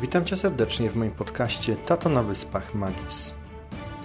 [0.00, 3.34] Witam Cię serdecznie w moim podcaście Tato na Wyspach Magis.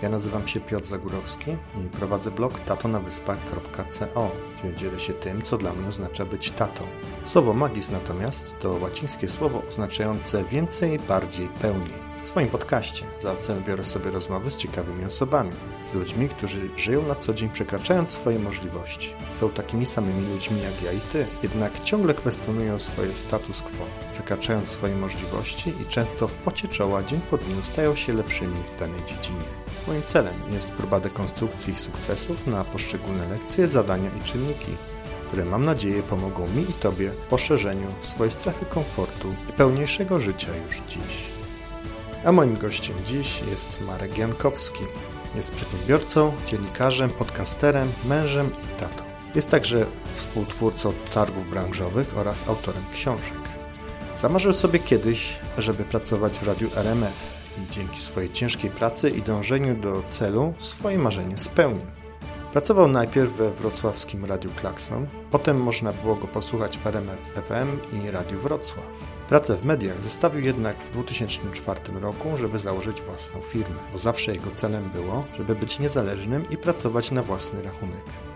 [0.01, 1.51] Ja nazywam się Piotr Zagórowski
[1.85, 4.31] i prowadzę blog tatonawyspach.co,
[4.63, 6.83] gdzie dzielę się tym, co dla mnie oznacza być tatą.
[7.23, 12.11] Słowo magis natomiast to łacińskie słowo oznaczające więcej, bardziej, pełniej.
[12.21, 15.51] W swoim podcaście za ocenę biorę sobie rozmowy z ciekawymi osobami,
[15.91, 19.13] z ludźmi, którzy żyją na co dzień przekraczając swoje możliwości.
[19.33, 24.69] Są takimi samymi ludźmi jak ja i ty, jednak ciągle kwestionują swoje status quo, przekraczając
[24.69, 29.05] swoje możliwości i często w pocie czoła dzień po dniu stają się lepszymi w danej
[29.05, 29.70] dziedzinie.
[29.87, 34.71] Moim celem jest próba dekonstrukcji ich sukcesów na poszczególne lekcje, zadania i czynniki,
[35.27, 40.51] które mam nadzieję pomogą mi i Tobie w poszerzeniu swojej strefy komfortu i pełniejszego życia
[40.67, 41.31] już dziś.
[42.25, 44.83] A moim gościem dziś jest Marek Jankowski.
[45.35, 49.03] Jest przedsiębiorcą, dziennikarzem, podcasterem, mężem i tatą.
[49.35, 49.85] Jest także
[50.15, 53.41] współtwórcą targów branżowych oraz autorem książek.
[54.17, 60.03] Zamarzył sobie kiedyś, żeby pracować w radiu RMF dzięki swojej ciężkiej pracy i dążeniu do
[60.09, 61.85] celu swoje marzenie spełnił.
[62.51, 68.11] Pracował najpierw we wrocławskim Radiu Klakson, potem można było go posłuchać w RMF FM i
[68.11, 68.85] Radiu Wrocław.
[69.29, 74.51] Pracę w mediach zostawił jednak w 2004 roku, żeby założyć własną firmę, bo zawsze jego
[74.51, 78.30] celem było, żeby być niezależnym i pracować na własny rachunek.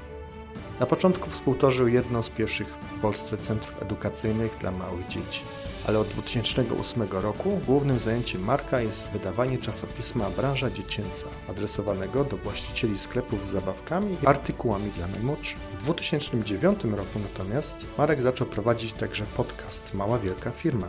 [0.80, 5.44] Na początku współtworzył jedno z pierwszych w Polsce centrów edukacyjnych dla małych dzieci
[5.88, 12.98] ale od 2008 roku głównym zajęciem Marka jest wydawanie czasopisma Branża Dziecięca, adresowanego do właścicieli
[12.98, 15.58] sklepów z zabawkami i artykułami dla najmłodszych.
[15.58, 20.88] W 2009 roku natomiast Marek zaczął prowadzić także podcast Mała Wielka Firma,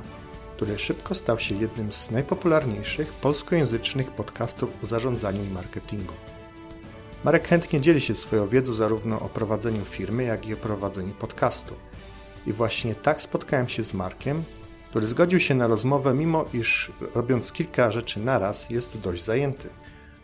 [0.56, 6.14] który szybko stał się jednym z najpopularniejszych polskojęzycznych podcastów o zarządzaniu i marketingu.
[7.27, 11.74] Marek chętnie dzieli się swoją wiedzą zarówno o prowadzeniu firmy, jak i o prowadzeniu podcastu.
[12.46, 14.44] I właśnie tak spotkałem się z Markiem,
[14.91, 19.69] który zgodził się na rozmowę, mimo iż robiąc kilka rzeczy naraz jest dość zajęty.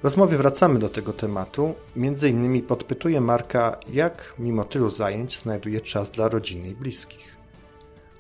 [0.00, 1.74] W rozmowie wracamy do tego tematu.
[1.96, 7.36] Między innymi podpytuję Marka, jak mimo tylu zajęć znajduje czas dla rodziny i bliskich.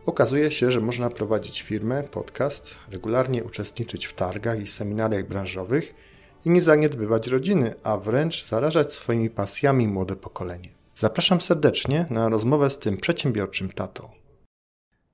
[0.06, 5.94] Okazuje się, że można prowadzić firmę, podcast, regularnie uczestniczyć w targach i seminariach branżowych
[6.44, 10.68] i nie zaniedbywać rodziny, a wręcz zarażać swoimi pasjami młode pokolenie.
[10.94, 14.08] Zapraszam serdecznie na rozmowę z tym przedsiębiorczym tatą.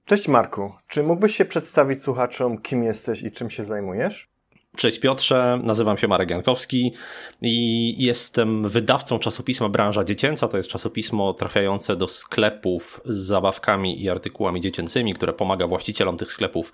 [0.05, 4.29] Cześć Marku, czy mógłbyś się przedstawić słuchaczom, kim jesteś i czym się zajmujesz?
[4.77, 6.93] Cześć Piotrze, nazywam się Marek Jankowski
[7.43, 10.49] i jestem wydawcą czasopisma Branża Dziecięca.
[10.49, 16.33] To jest czasopismo trafiające do sklepów z zabawkami i artykułami dziecięcymi, które pomaga właścicielom tych
[16.33, 16.73] sklepów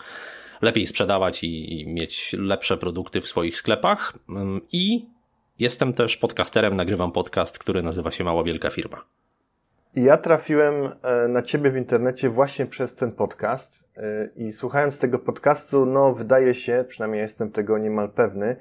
[0.64, 4.12] lepiej sprzedawać i mieć lepsze produkty w swoich sklepach.
[4.72, 5.06] I
[5.58, 9.04] jestem też podcasterem, nagrywam podcast, który nazywa się Mała Wielka Firma.
[9.96, 15.18] Ja trafiłem e, na Ciebie w internecie właśnie przez ten podcast e, i słuchając tego
[15.18, 18.56] podcastu, no wydaje się, przynajmniej jestem tego niemal pewny,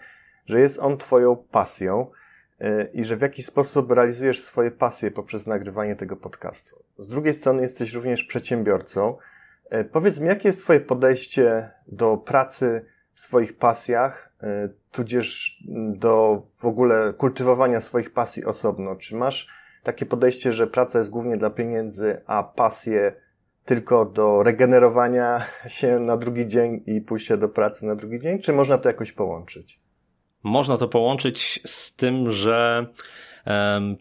[0.45, 2.07] że jest on Twoją pasją
[2.59, 6.83] e, i że w jakiś sposób realizujesz swoje pasje poprzez nagrywanie tego podcastu.
[6.97, 9.17] Z drugiej strony jesteś również przedsiębiorcą.
[9.91, 14.33] Powiedz mi, jakie jest Twoje podejście do pracy w swoich pasjach,
[14.91, 15.57] tudzież
[15.93, 18.95] do w ogóle kultywowania swoich pasji osobno?
[18.95, 19.47] Czy masz
[19.83, 23.13] takie podejście, że praca jest głównie dla pieniędzy, a pasje
[23.65, 28.39] tylko do regenerowania się na drugi dzień i pójścia do pracy na drugi dzień?
[28.39, 29.79] Czy można to jakoś połączyć?
[30.43, 32.85] Można to połączyć z tym, że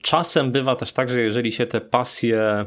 [0.02, 2.66] czasem bywa też tak, że jeżeli się te pasje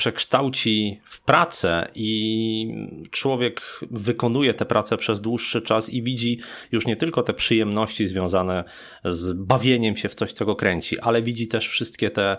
[0.00, 6.40] przekształci w pracę i człowiek wykonuje tę pracę przez dłuższy czas i widzi
[6.72, 8.64] już nie tylko te przyjemności związane
[9.04, 12.36] z bawieniem się w coś, co go kręci, ale widzi też wszystkie te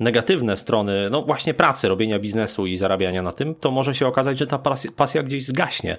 [0.00, 4.38] negatywne strony, no właśnie pracy, robienia biznesu i zarabiania na tym, to może się okazać,
[4.38, 4.60] że ta
[4.96, 5.96] pasja gdzieś zgaśnie.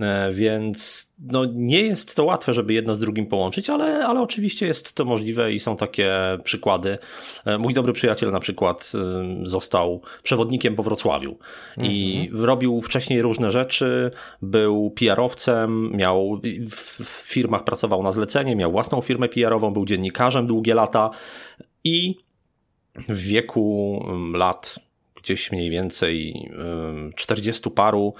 [0.00, 4.66] E, więc no, nie jest to łatwe, żeby jedno z drugim połączyć, ale, ale oczywiście
[4.66, 6.14] jest to możliwe i są takie
[6.44, 6.98] przykłady.
[7.44, 11.38] E, mój dobry przyjaciel na przykład e, został przewodnikiem po Wrocławiu
[11.76, 12.44] i mhm.
[12.44, 14.10] robił wcześniej różne rzeczy,
[14.42, 16.40] był PR-owcem, miał
[16.70, 21.10] w firmach pracował na zlecenie, miał własną firmę PR-ową, był dziennikarzem długie lata
[21.84, 22.16] i
[22.94, 24.04] w wieku
[24.34, 24.78] lat
[25.14, 26.50] gdzieś mniej więcej
[27.16, 28.14] 40 paru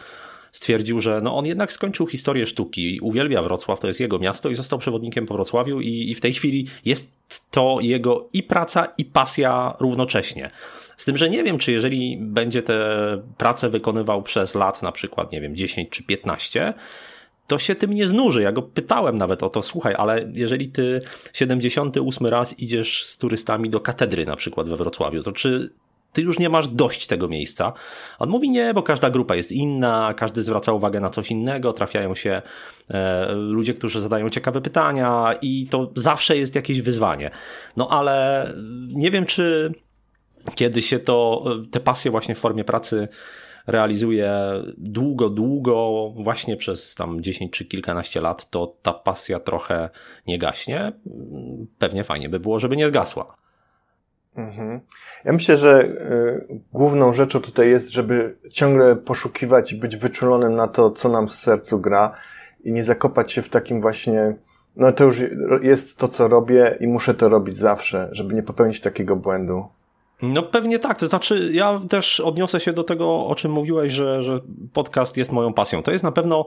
[0.52, 4.54] stwierdził, że no on jednak skończył historię sztuki, uwielbia Wrocław, to jest jego miasto i
[4.54, 7.12] został przewodnikiem po Wrocławiu i, i w tej chwili jest
[7.50, 10.50] to jego i praca i pasja równocześnie.
[10.96, 12.78] Z tym, że nie wiem, czy jeżeli będzie tę
[13.38, 16.74] pracę wykonywał przez lat, na przykład, nie wiem, 10 czy 15,
[17.47, 18.43] to się tym nie znuży.
[18.43, 21.00] Ja go pytałem nawet o to, słuchaj, ale jeżeli ty
[21.33, 25.73] 78 raz idziesz z turystami do katedry na przykład we Wrocławiu, to czy
[26.12, 27.73] ty już nie masz dość tego miejsca.
[28.19, 32.15] On mówi nie, bo każda grupa jest inna, każdy zwraca uwagę na coś innego, trafiają
[32.15, 32.43] się
[32.91, 37.31] e, ludzie, którzy zadają ciekawe pytania i to zawsze jest jakieś wyzwanie.
[37.77, 38.47] No ale
[38.89, 39.73] nie wiem, czy
[40.55, 43.09] kiedy się to, te pasje właśnie w formie pracy
[43.67, 44.32] realizuje
[44.79, 49.91] długo, długo, właśnie przez tam 10 czy kilkanaście lat, to ta pasja trochę
[50.26, 50.93] nie gaśnie.
[51.79, 53.37] Pewnie fajnie by było, żeby nie zgasła.
[54.37, 54.81] Mhm.
[55.25, 60.69] Ja myślę, że y, główną rzeczą tutaj jest, żeby ciągle poszukiwać i być wyczulonym na
[60.69, 62.15] to, co nam w sercu gra
[62.65, 64.35] i nie zakopać się w takim właśnie,
[64.76, 65.20] no to już
[65.62, 69.65] jest to, co robię i muszę to robić zawsze, żeby nie popełnić takiego błędu.
[70.22, 74.22] No pewnie tak, to znaczy ja też odniosę się do tego, o czym mówiłeś, że,
[74.22, 74.40] że
[74.72, 75.82] podcast jest moją pasją.
[75.82, 76.46] To jest na pewno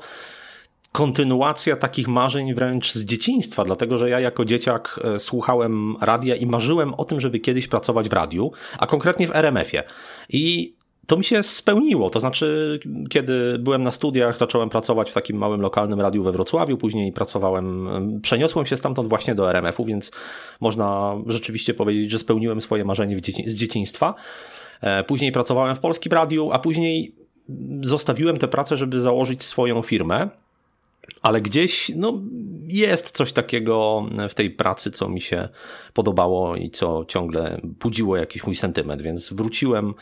[0.92, 6.46] kontynuacja takich marzeń wręcz z dzieciństwa, dlatego że ja jako dzieciak e, słuchałem radia i
[6.46, 9.84] marzyłem o tym, żeby kiedyś pracować w radiu, a konkretnie w RMF-ie.
[10.30, 10.76] I
[11.08, 12.10] to mi się spełniło.
[12.10, 12.80] To znaczy,
[13.10, 17.90] kiedy byłem na studiach, zacząłem pracować w takim małym lokalnym radiu we Wrocławiu, później pracowałem,
[18.22, 20.12] przeniosłem się stamtąd właśnie do RMF-u, więc
[20.60, 24.14] można rzeczywiście powiedzieć, że spełniłem swoje marzenie z dzieciństwa.
[24.82, 27.16] E, później pracowałem w Polskim Radiu, a później
[27.82, 30.30] zostawiłem tę pracę, żeby założyć swoją firmę
[31.22, 32.14] ale gdzieś no,
[32.68, 35.50] jest coś takiego w tej pracy, co mi się
[35.94, 39.94] podobało i co ciągle budziło jakiś mój sentyment, więc wróciłem,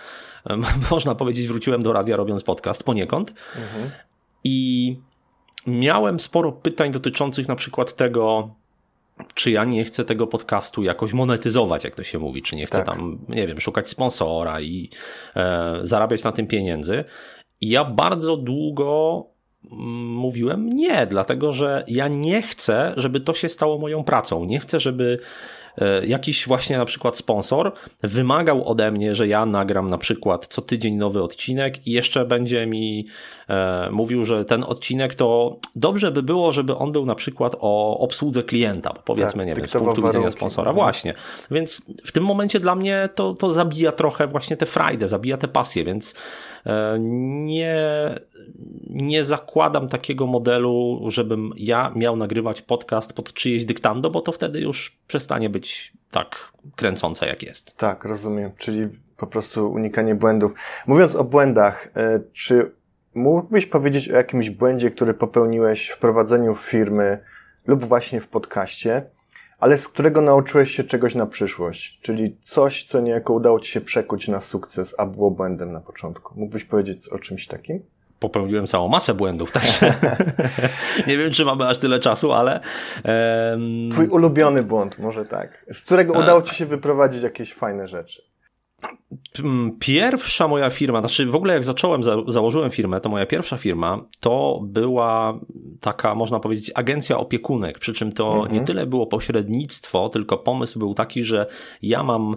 [0.91, 3.91] można powiedzieć, wróciłem do radia robiąc podcast poniekąd mhm.
[4.43, 4.97] i
[5.67, 8.55] miałem sporo pytań dotyczących na przykład tego,
[9.33, 12.77] czy ja nie chcę tego podcastu jakoś monetyzować, jak to się mówi, czy nie chcę
[12.77, 12.85] tak.
[12.85, 14.89] tam, nie wiem, szukać sponsora i
[15.35, 17.03] e, zarabiać na tym pieniędzy.
[17.61, 19.25] I ja bardzo długo
[19.71, 24.45] mówiłem nie, dlatego że ja nie chcę, żeby to się stało moją pracą.
[24.45, 25.19] Nie chcę, żeby
[25.77, 27.71] e, jakiś właśnie na przykład sponsor
[28.03, 32.67] wymagał ode mnie, że ja nagram na przykład co tydzień nowy odcinek i jeszcze będzie
[32.67, 33.07] mi
[33.49, 37.99] e, mówił, że ten odcinek to dobrze by było, żeby on był na przykład o
[37.99, 40.17] obsłudze klienta, powiedzmy, tak, nie wiem, z punktu warunki.
[40.17, 40.71] widzenia sponsora.
[40.71, 40.85] Mhm.
[40.85, 41.13] Właśnie.
[41.51, 45.47] Więc w tym momencie dla mnie to, to zabija trochę właśnie tę frajdę, zabija tę
[45.47, 46.15] pasję, więc
[46.65, 47.75] e, nie,
[48.89, 54.61] nie zakładam takiego modelu, żebym ja miał nagrywać podcast pod czyjeś dyktando, bo to wtedy
[54.61, 57.77] już przestanie być tak kręcące, jak jest.
[57.77, 58.51] Tak, rozumiem.
[58.57, 60.53] Czyli po prostu unikanie błędów.
[60.87, 62.71] Mówiąc o błędach, e, czy
[63.15, 67.19] mógłbyś powiedzieć o jakimś błędzie, który popełniłeś w prowadzeniu firmy
[67.67, 69.03] lub właśnie w podcaście,
[69.59, 71.99] ale z którego nauczyłeś się czegoś na przyszłość?
[72.01, 76.39] Czyli coś, co niejako udało ci się przekuć na sukces, a było błędem na początku.
[76.39, 77.79] Mógłbyś powiedzieć o czymś takim?
[78.23, 79.93] Popełniłem całą masę błędów, także
[81.07, 82.59] nie wiem, czy mamy aż tyle czasu, ale...
[83.51, 83.91] Um...
[83.91, 88.21] Twój ulubiony błąd, może tak, z którego udało ci się wyprowadzić jakieś fajne rzeczy.
[89.79, 94.05] Pierwsza moja firma, znaczy w ogóle jak zacząłem, za, założyłem firmę, to moja pierwsza firma
[94.19, 95.39] to była
[95.79, 98.53] taka, można powiedzieć, agencja opiekunek, przy czym to mhm.
[98.53, 101.45] nie tyle było pośrednictwo, tylko pomysł był taki, że
[101.81, 102.35] ja mam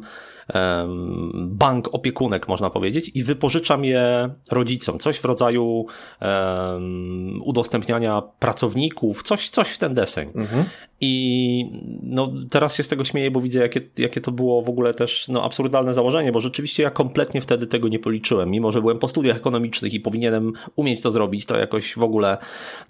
[1.35, 4.99] bank opiekunek, można powiedzieć, i wypożyczam je rodzicom.
[4.99, 5.87] Coś w rodzaju
[6.21, 10.29] um, udostępniania pracowników, coś, coś w ten deseń.
[10.35, 10.65] Mhm.
[11.01, 11.71] I
[12.03, 15.29] no, teraz się z tego śmieję, bo widzę, jakie, jakie to było w ogóle też
[15.29, 18.51] no, absurdalne założenie, bo rzeczywiście ja kompletnie wtedy tego nie policzyłem.
[18.51, 22.39] Mimo, że byłem po studiach ekonomicznych i powinienem umieć to zrobić, to jakoś w ogóle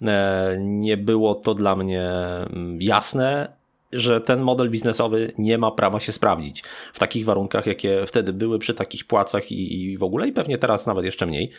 [0.01, 3.56] e, nie było to dla mnie mm, jasne
[3.91, 6.63] że ten model biznesowy nie ma prawa się sprawdzić
[6.93, 10.57] w takich warunkach, jakie wtedy były przy takich płacach i, i w ogóle, i pewnie
[10.57, 11.51] teraz nawet jeszcze mniej.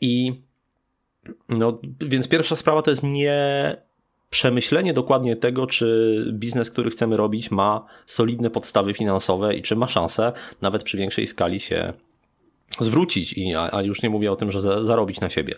[0.00, 0.42] I
[1.48, 3.76] no, więc pierwsza sprawa to jest nie
[4.30, 9.86] przemyślenie dokładnie tego, czy biznes, który chcemy robić, ma solidne podstawy finansowe i czy ma
[9.86, 11.92] szansę nawet przy większej skali się
[12.80, 15.54] zwrócić, i, a, już nie mówię o tym, że za, zarobić na siebie.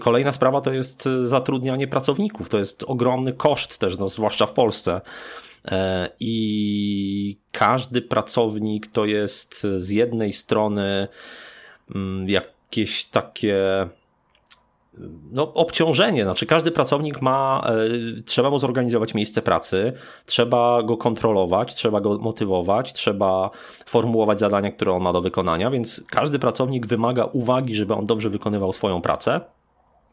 [0.00, 2.48] Kolejna sprawa to jest e, zatrudnianie pracowników.
[2.48, 5.00] To jest ogromny koszt też, no, zwłaszcza w Polsce.
[5.64, 11.08] E, I każdy pracownik to jest z jednej strony
[11.94, 13.88] mm, jakieś takie
[15.32, 16.22] no, obciążenie.
[16.22, 19.92] Znaczy, każdy pracownik ma, e, trzeba mu zorganizować miejsce pracy,
[20.26, 23.50] trzeba go kontrolować, trzeba go motywować, trzeba
[23.86, 28.30] formułować zadania, które on ma do wykonania, więc każdy pracownik wymaga uwagi, żeby on dobrze
[28.30, 29.40] wykonywał swoją pracę.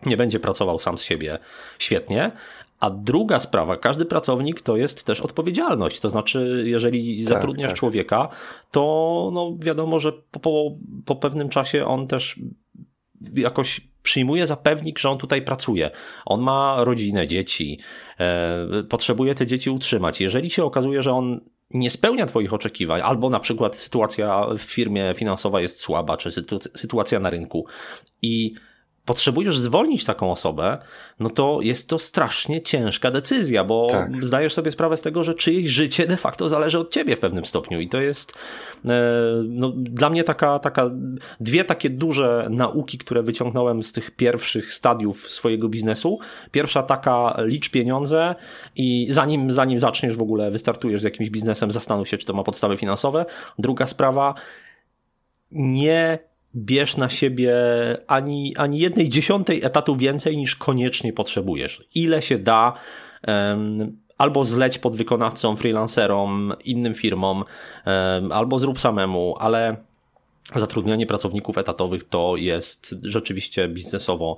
[0.05, 1.39] Nie będzie pracował sam z siebie
[1.79, 2.31] świetnie,
[2.79, 5.99] a druga sprawa, każdy pracownik to jest też odpowiedzialność.
[5.99, 7.79] To znaczy, jeżeli tak, zatrudniasz tak.
[7.79, 8.29] człowieka,
[8.71, 10.71] to no, wiadomo, że po, po,
[11.05, 12.39] po pewnym czasie on też
[13.33, 15.91] jakoś przyjmuje za pewnik, że on tutaj pracuje.
[16.25, 17.79] On ma rodzinę, dzieci,
[18.19, 20.21] e, potrzebuje te dzieci utrzymać.
[20.21, 21.39] Jeżeli się okazuje, że on
[21.73, 26.31] nie spełnia Twoich oczekiwań, albo na przykład sytuacja w firmie finansowa jest słaba, czy
[26.75, 27.65] sytuacja na rynku
[28.21, 28.53] i
[29.05, 30.77] potrzebujesz zwolnić taką osobę,
[31.19, 34.25] no to jest to strasznie ciężka decyzja, bo tak.
[34.25, 37.45] zdajesz sobie sprawę z tego, że czyjeś życie de facto zależy od ciebie w pewnym
[37.45, 38.33] stopniu i to jest
[38.85, 38.89] e,
[39.47, 40.89] no, dla mnie taka, taka,
[41.39, 46.19] dwie takie duże nauki, które wyciągnąłem z tych pierwszych stadiów swojego biznesu.
[46.51, 48.35] Pierwsza taka, licz pieniądze
[48.75, 52.43] i zanim, zanim zaczniesz w ogóle, wystartujesz z jakimś biznesem, zastanów się, czy to ma
[52.43, 53.25] podstawy finansowe.
[53.59, 54.33] Druga sprawa,
[55.51, 57.55] nie bierz na siebie
[58.07, 61.87] ani, ani jednej dziesiątej etatu więcej niż koniecznie potrzebujesz.
[61.95, 62.73] Ile się da,
[64.17, 67.43] albo zleć pod wykonawcą, freelancerom, innym firmom,
[68.31, 69.77] albo zrób samemu, ale
[70.55, 74.37] zatrudnianie pracowników etatowych to jest rzeczywiście biznesowo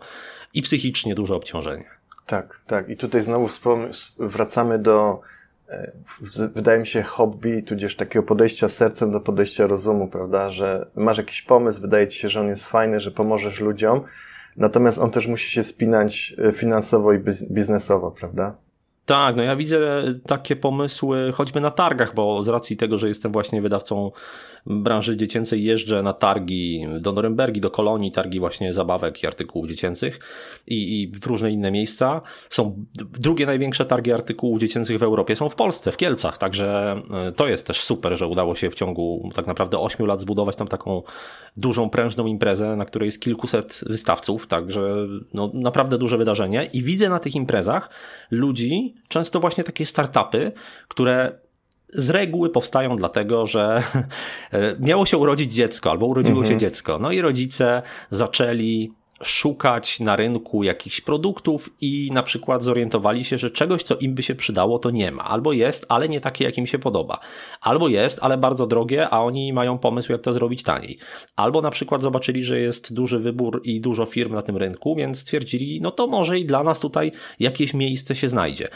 [0.54, 1.86] i psychicznie duże obciążenie.
[2.26, 2.90] Tak, tak.
[2.90, 3.50] I tutaj znowu
[4.20, 5.22] wracamy do
[6.56, 10.50] wydaje mi się, hobby, tudzież takiego podejścia sercem do podejścia rozumu, prawda?
[10.50, 14.02] Że masz jakiś pomysł, wydaje ci się, że on jest fajny, że pomożesz ludziom,
[14.58, 17.20] natomiast on też musi się spinać e, finansowo i
[17.52, 18.56] biznesowo, prawda?
[19.06, 23.32] Tak, no ja widzę takie pomysły choćby na targach, bo z racji tego, że jestem
[23.32, 24.12] właśnie wydawcą
[24.66, 30.20] branży dziecięcej, jeżdżę na targi do Norymbergi, do Kolonii, targi właśnie zabawek i artykułów dziecięcych
[30.68, 32.22] i, i w różne inne miejsca.
[32.50, 37.32] Są drugie największe targi artykułów dziecięcych w Europie, są w Polsce, w Kielcach, także e,
[37.32, 40.68] to jest też super, że udało się w ciągu tak naprawdę 8 lat zbudować tam
[40.68, 41.02] taką
[41.58, 47.10] dużą, prężną imprezę, na której jest kilkuset wystawców, także no, naprawdę duże wydarzenie i widzę
[47.10, 47.90] na tych imprezach
[48.32, 50.52] ludzi, często właśnie takie startupy,
[50.88, 51.32] które
[51.90, 53.84] z reguły powstają dlatego, że
[54.80, 56.54] miało się urodzić dziecko albo urodziło mhm.
[56.54, 57.00] się dziecko.
[57.00, 57.82] No i rodzice
[58.12, 58.92] zaczęli
[59.24, 64.24] szukać na rynku jakichś produktów i na przykład zorientowali się, że czegoś, co im by
[64.24, 65.24] się przydało, to nie ma.
[65.24, 67.20] Albo jest, ale nie takie, jak im się podoba.
[67.62, 70.98] Albo jest, ale bardzo drogie, a oni mają pomysł, jak to zrobić taniej.
[71.36, 75.20] Albo na przykład zobaczyli, że jest duży wybór i dużo firm na tym rynku, więc
[75.20, 78.68] stwierdzili, no to może i dla nas tutaj jakieś miejsce się znajdzie.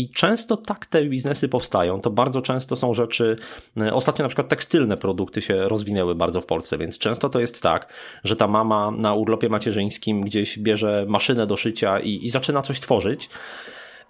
[0.00, 2.00] I często tak te biznesy powstają.
[2.00, 3.36] To bardzo często są rzeczy,
[3.76, 7.62] e, ostatnio na przykład tekstylne produkty się rozwinęły bardzo w Polsce, więc często to jest
[7.62, 7.92] tak,
[8.24, 12.80] że ta mama na urlopie macierzyńskim gdzieś bierze maszynę do szycia i, i zaczyna coś
[12.80, 13.30] tworzyć.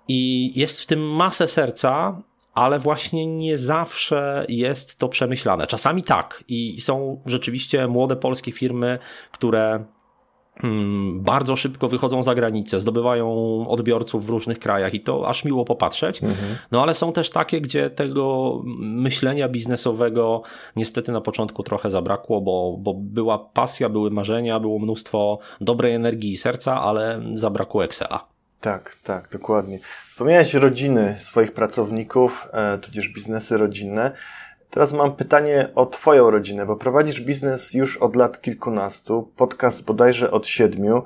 [0.08, 2.22] I jest w tym masę serca,
[2.54, 5.66] ale właśnie nie zawsze jest to przemyślane.
[5.66, 8.98] Czasami tak i są rzeczywiście młode polskie firmy,
[9.32, 9.84] które
[11.14, 13.28] bardzo szybko wychodzą za granicę, zdobywają
[13.68, 16.22] odbiorców w różnych krajach i to aż miło popatrzeć.
[16.22, 16.56] Mhm.
[16.70, 20.42] No ale są też takie, gdzie tego myślenia biznesowego
[20.76, 26.32] niestety na początku trochę zabrakło, bo, bo była pasja, były marzenia, było mnóstwo dobrej energii
[26.32, 28.24] i serca, ale zabrakło Excela.
[28.60, 29.78] Tak, tak, dokładnie.
[30.08, 34.12] Wspomniałeś rodziny swoich pracowników, e, tudzież biznesy rodzinne.
[34.70, 40.30] Teraz mam pytanie o Twoją rodzinę, bo prowadzisz biznes już od lat kilkunastu, podcast bodajże
[40.30, 41.02] od siedmiu.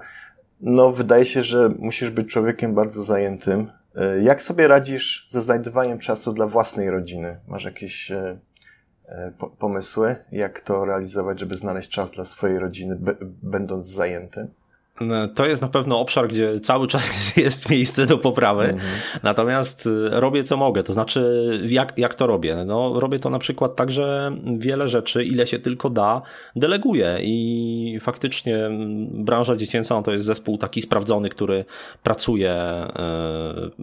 [0.60, 3.70] No, wydaje się, że musisz być człowiekiem bardzo zajętym.
[3.96, 7.36] E, jak sobie radzisz ze znajdywaniem czasu dla własnej rodziny?
[7.48, 8.38] Masz jakieś e,
[9.06, 12.98] e, pomysły, jak to realizować, żeby znaleźć czas dla swojej rodziny,
[13.42, 14.48] będąc zajętym?
[15.34, 17.02] To jest na pewno obszar, gdzie cały czas
[17.36, 18.64] jest miejsce do poprawy.
[18.64, 18.92] Mhm.
[19.22, 20.82] Natomiast y, robię co mogę.
[20.82, 22.64] To znaczy, jak, jak to robię?
[22.66, 26.22] No, robię to na przykład tak, że wiele rzeczy, ile się tylko da,
[26.56, 27.18] deleguję.
[27.22, 31.64] I faktycznie mm, branża dziecięca no, to jest zespół taki sprawdzony, który
[32.02, 32.90] pracuje e,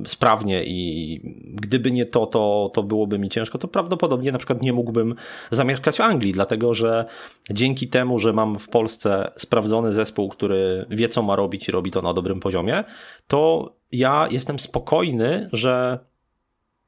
[0.06, 1.22] sprawnie i
[1.54, 3.58] gdyby nie to, to, to byłoby mi ciężko.
[3.58, 5.16] To prawdopodobnie na przykład nie mógłbym
[5.52, 7.06] zamieszkać w Anglii, dlatego że
[7.50, 11.92] dzięki temu, że mam w Polsce sprawdzony zespół, który wie, co ma robić i robi
[11.92, 12.84] to na dobrym poziomie,
[13.28, 16.00] to ja jestem spokojny, że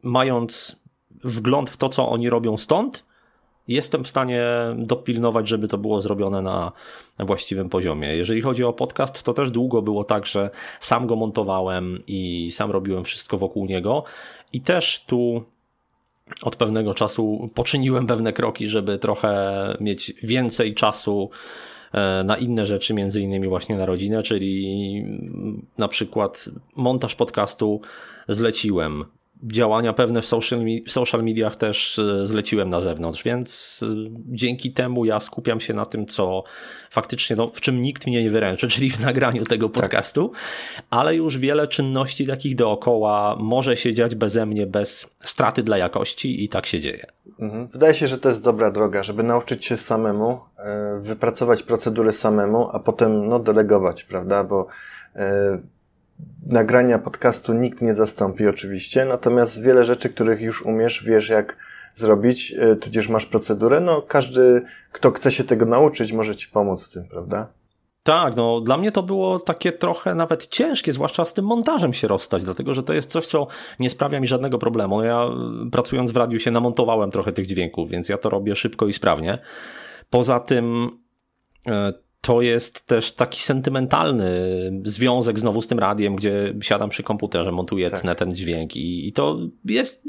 [0.04, 0.76] mając
[1.24, 3.06] wgląd w to, co oni robią stąd,
[3.68, 4.44] jestem w stanie
[4.76, 6.72] dopilnować, żeby to było zrobione na
[7.20, 8.16] właściwym poziomie.
[8.16, 12.72] Jeżeli chodzi o podcast, to też długo było tak, że sam go montowałem i sam
[12.72, 14.04] robiłem wszystko wokół niego
[14.54, 15.44] i też tu
[16.42, 19.34] od pewnego czasu poczyniłem pewne kroki, żeby trochę
[19.80, 21.30] mieć więcej czasu
[22.24, 25.06] na inne rzeczy, między innymi właśnie na rodzinę, czyli
[25.78, 27.82] na przykład montaż podcastu
[28.28, 29.06] zleciłem,
[29.44, 33.96] działania pewne w social, w social mediach też e, zleciłem na zewnątrz, więc e,
[34.26, 36.44] dzięki temu ja skupiam się na tym, co
[36.90, 39.82] faktycznie, no, w czym nikt mnie nie wyręczy, czyli w nagraniu tego tak.
[39.82, 40.86] podcastu, tak.
[40.90, 46.44] ale już wiele czynności takich dookoła może się dziać beze mnie, bez straty dla jakości
[46.44, 47.06] i tak się dzieje.
[47.40, 47.68] Mhm.
[47.68, 52.70] Wydaje się, że to jest dobra droga, żeby nauczyć się samemu, e, wypracować procedury samemu,
[52.74, 54.44] a potem no, delegować, prawda?
[54.44, 54.68] Bo
[56.46, 61.58] nagrania podcastu nikt nie zastąpi oczywiście, natomiast wiele rzeczy, których już umiesz, wiesz jak
[61.96, 66.90] zrobić, e, tudzież masz procedurę, no każdy, kto chce się tego nauczyć, może ci pomóc
[66.90, 67.48] w tym, prawda?
[68.04, 72.08] Tak, no dla mnie to było takie trochę nawet ciężkie, zwłaszcza z tym montażem się
[72.08, 73.48] rozstać, dlatego że to jest coś, co
[73.80, 75.04] nie sprawia mi żadnego problemu.
[75.04, 75.28] Ja
[75.72, 79.38] pracując w radiu się namontowałem trochę tych dźwięków, więc ja to robię szybko i sprawnie.
[80.10, 80.90] Poza tym
[81.68, 81.94] e,
[82.26, 84.32] to jest też taki sentymentalny
[84.84, 88.18] związek znowu z tym radiem, gdzie siadam przy komputerze, montuję tak.
[88.18, 90.04] ten dźwięk i, i, to jest,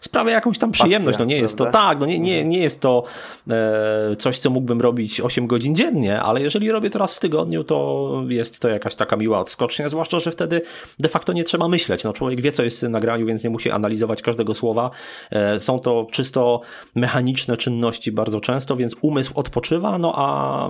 [0.00, 1.16] sprawia jakąś tam przyjemność.
[1.16, 1.78] Pasja, no nie jest prawda?
[1.78, 2.48] to, tak, no nie, nie, mhm.
[2.48, 3.04] nie jest to
[3.50, 7.64] e, coś, co mógłbym robić 8 godzin dziennie, ale jeżeli robię to raz w tygodniu,
[7.64, 10.62] to jest to jakaś taka miła odskocznia, zwłaszcza, że wtedy
[10.98, 12.04] de facto nie trzeba myśleć.
[12.04, 14.90] No człowiek wie, co jest w tym nagraniu, więc nie musi analizować każdego słowa.
[15.30, 16.60] E, są to czysto
[16.94, 20.68] mechaniczne czynności bardzo często, więc umysł odpoczywa, no a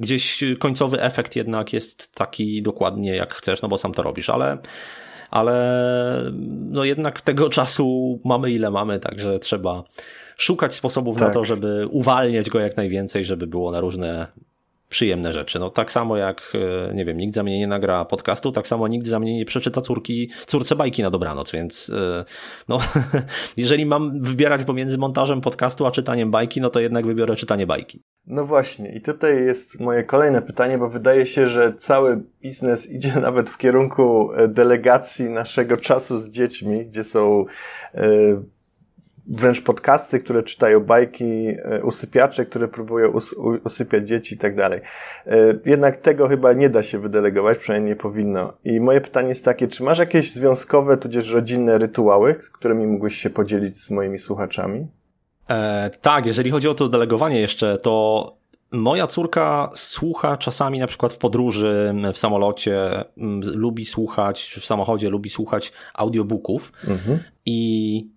[0.00, 4.58] gdzieś końcowy efekt jednak jest taki dokładnie jak chcesz, no bo sam to robisz, ale
[5.30, 6.32] ale
[6.70, 9.84] no jednak tego czasu mamy ile mamy, także trzeba
[10.36, 11.28] szukać sposobów tak.
[11.28, 14.26] na to, żeby uwalniać go jak najwięcej, żeby było na różne
[14.94, 15.58] przyjemne rzeczy.
[15.58, 16.52] No tak samo jak,
[16.90, 19.44] e, nie wiem, nikt za mnie nie nagra podcastu, tak samo nikt za mnie nie
[19.44, 22.24] przeczyta córki, córce bajki na dobranoc, więc e,
[22.68, 22.78] no,
[23.56, 28.02] jeżeli mam wybierać pomiędzy montażem podcastu a czytaniem bajki, no to jednak wybiorę czytanie bajki.
[28.26, 33.12] No właśnie, i tutaj jest moje kolejne pytanie, bo wydaje się, że cały biznes idzie
[33.28, 37.44] nawet w kierunku e, delegacji naszego czasu z dziećmi, gdzie są
[39.26, 43.12] wręcz podcasty, które czytają bajki, e, usypiacze, które próbują
[43.64, 44.80] usypiać dzieci i tak dalej.
[45.26, 48.52] E, jednak tego chyba nie da się wydelegować, przynajmniej nie powinno.
[48.64, 53.16] I moje pytanie jest takie, czy masz jakieś związkowe, tudzież rodzinne rytuały, z którymi mógłbyś
[53.16, 54.86] się podzielić z moimi słuchaczami?
[55.50, 61.12] E, tak, jeżeli chodzi o to delegowanie jeszcze, to Moja córka słucha czasami na przykład
[61.12, 63.04] w podróży, w samolocie,
[63.54, 67.18] lubi słuchać, czy w samochodzie lubi słuchać audiobooków mhm.
[67.46, 68.13] i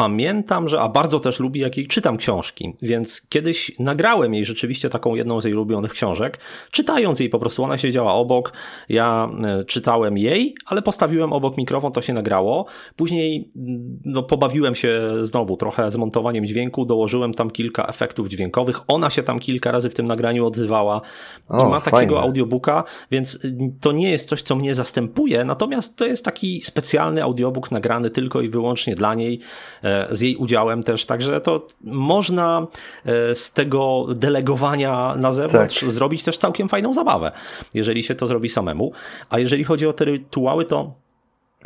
[0.00, 4.88] pamiętam, że, a bardzo też lubi, jak jej czytam książki, więc kiedyś nagrałem jej rzeczywiście
[4.88, 6.38] taką jedną z jej ulubionych książek,
[6.70, 8.52] czytając jej po prostu, ona siedziała obok,
[8.88, 14.74] ja e, czytałem jej, ale postawiłem obok mikrofon, to się nagrało, później mm, no, pobawiłem
[14.74, 19.70] się znowu trochę z montowaniem dźwięku, dołożyłem tam kilka efektów dźwiękowych, ona się tam kilka
[19.70, 21.00] razy w tym nagraniu odzywała
[21.48, 22.20] o, i ma takiego fajne.
[22.20, 27.22] audiobooka, więc y, to nie jest coś, co mnie zastępuje, natomiast to jest taki specjalny
[27.22, 29.40] audiobook nagrany tylko i wyłącznie dla niej,
[29.82, 32.66] E, z jej udziałem też, także to można
[33.04, 35.90] e, z tego delegowania na zewnątrz tak.
[35.90, 37.32] zrobić też całkiem fajną zabawę,
[37.74, 38.92] jeżeli się to zrobi samemu.
[39.30, 40.92] A jeżeli chodzi o te rytuały, to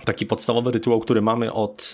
[0.05, 1.93] taki podstawowy rytuał, który mamy od,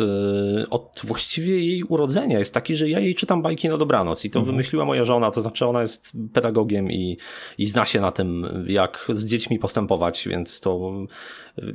[0.60, 4.30] e, od właściwie jej urodzenia jest taki, że ja jej czytam bajki na dobranoc i
[4.30, 4.54] to mhm.
[4.54, 7.18] wymyśliła moja żona, to znaczy ona jest pedagogiem i,
[7.58, 10.92] i zna się na tym, jak z dziećmi postępować, więc to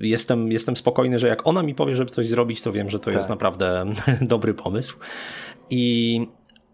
[0.01, 3.05] jestem, jestem spokojny, że jak ona mi powie, żeby coś zrobić, to wiem, że to
[3.05, 3.13] tak.
[3.13, 3.85] jest naprawdę
[4.21, 4.97] dobry pomysł.
[5.69, 6.27] I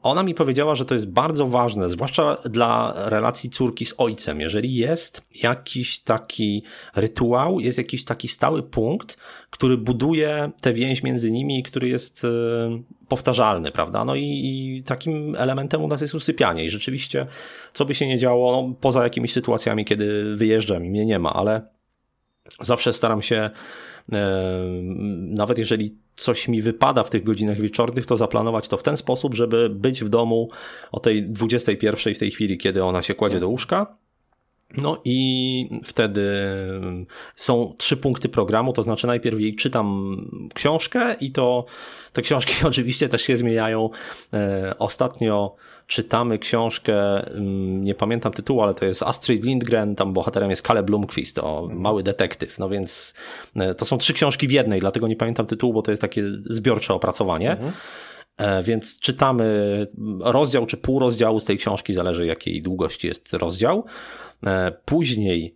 [0.03, 4.41] ona mi powiedziała, że to jest bardzo ważne, zwłaszcza dla relacji córki z ojcem.
[4.41, 6.63] Jeżeli jest jakiś taki
[6.95, 9.17] rytuał, jest jakiś taki stały punkt,
[9.49, 12.27] który buduje tę więź między nimi i który jest e,
[13.07, 14.05] powtarzalny, prawda?
[14.05, 16.65] No i, i, takim elementem u nas jest usypianie.
[16.65, 17.25] I rzeczywiście,
[17.73, 21.33] co by się nie działo, no, poza jakimiś sytuacjami, kiedy wyjeżdżam i mnie nie ma,
[21.33, 21.61] ale
[22.61, 23.49] zawsze staram się
[25.21, 29.36] nawet jeżeli coś mi wypada w tych godzinach wieczornych, to zaplanować to w ten sposób,
[29.36, 30.49] żeby być w domu
[30.91, 33.97] o tej 21 w tej chwili, kiedy ona się kładzie do łóżka.
[34.77, 36.31] No i wtedy
[37.36, 40.15] są trzy punkty programu, to znaczy najpierw jej czytam
[40.53, 41.65] książkę i to
[42.13, 43.89] te książki oczywiście też się zmieniają.
[44.34, 45.55] E, ostatnio
[45.91, 50.86] czytamy książkę, mm, nie pamiętam tytułu, ale to jest Astrid Lindgren, tam bohaterem jest Caleb
[50.86, 53.13] Blomqvist, to mały detektyw, no więc
[53.56, 56.23] e, to są trzy książki w jednej, dlatego nie pamiętam tytułu, bo to jest takie
[56.49, 57.51] zbiorcze opracowanie.
[57.51, 57.71] Mhm.
[58.38, 59.88] E, więc czytamy
[60.19, 63.86] rozdział czy pół rozdziału z tej książki, zależy jakiej długości jest rozdział.
[64.45, 65.56] E, później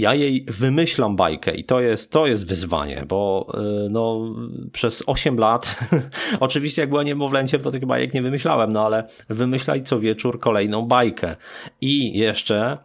[0.00, 3.46] ja jej wymyślam bajkę i to jest, to jest wyzwanie, bo
[3.86, 4.34] y, no,
[4.72, 5.78] przez 8 lat,
[6.40, 10.82] oczywiście jak była niemowlęciem, to tych bajek nie wymyślałem, no ale wymyślaj co wieczór kolejną
[10.82, 11.36] bajkę.
[11.80, 12.78] I jeszcze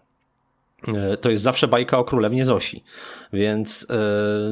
[0.88, 2.84] y, to jest zawsze bajka o królewnie Zosi.
[3.34, 3.88] Więc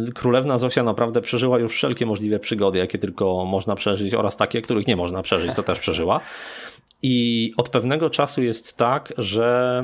[0.06, 4.62] yy, królewna Zosia naprawdę przeżyła już wszelkie możliwe przygody, jakie tylko można przeżyć, oraz takie,
[4.62, 6.20] których nie można przeżyć, to też przeżyła.
[7.02, 9.84] I od pewnego czasu jest tak, że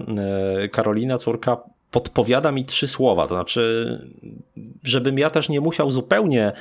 [0.62, 1.58] yy, Karolina, córka,
[1.91, 3.97] podpowiada mi trzy słowa, to znaczy,
[4.84, 6.52] żebym ja też nie musiał zupełnie